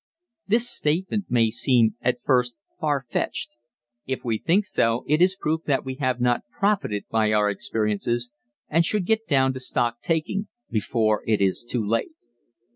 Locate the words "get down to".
9.05-9.59